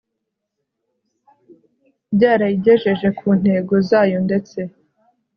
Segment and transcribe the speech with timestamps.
[2.13, 4.61] byarayigejeje ku ntego zayo ndeste